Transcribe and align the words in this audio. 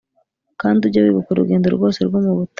“Kandi 0.61 0.79
ujye 0.87 0.99
wibuka 1.01 1.29
urugendo 1.31 1.67
rwose 1.75 1.99
rwo 2.07 2.19
mu 2.25 2.31
butayu 2.37 2.49